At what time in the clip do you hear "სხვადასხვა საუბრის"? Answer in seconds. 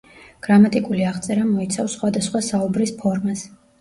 1.99-2.95